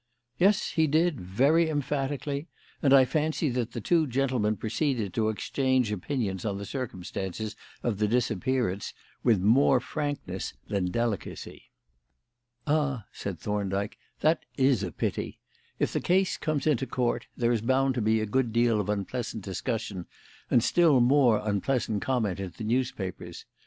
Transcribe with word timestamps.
"Yes, 0.39 0.71
he 0.71 0.87
did, 0.87 1.21
very 1.21 1.69
emphatically; 1.69 2.47
and 2.81 2.91
I 2.91 3.05
fancy 3.05 3.49
that 3.49 3.73
the 3.73 3.79
two 3.81 4.07
gentlemen 4.07 4.57
proceeded 4.57 5.13
to 5.13 5.29
exchange 5.29 5.91
opinions 5.91 6.43
on 6.43 6.57
the 6.57 6.65
circumstances 6.65 7.55
of 7.83 7.99
the 7.99 8.07
disappearance 8.07 8.95
with 9.23 9.39
more 9.39 9.79
frankness 9.79 10.55
than 10.67 10.85
delicacy." 10.89 11.65
"Ah," 12.65 13.05
said 13.11 13.37
Thorndyke, 13.37 13.95
"that 14.21 14.43
is 14.57 14.81
a 14.81 14.91
pity. 14.91 15.37
If 15.77 15.93
the 15.93 15.99
case 16.01 16.35
comes 16.35 16.65
into 16.65 16.87
Court, 16.87 17.27
there 17.37 17.51
is 17.51 17.61
bound 17.61 17.93
to 17.93 18.01
be 18.01 18.21
a 18.21 18.25
good 18.25 18.51
deal 18.51 18.81
of 18.81 18.89
unpleasant 18.89 19.43
discussion 19.43 20.07
and 20.49 20.63
still 20.63 20.99
more 20.99 21.39
unpleasant 21.47 22.01
comment 22.01 22.39
in 22.39 22.51
the 22.57 22.63
newspapers. 22.63 23.45